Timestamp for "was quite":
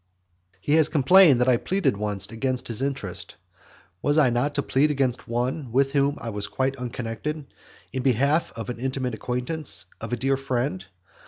6.31-6.75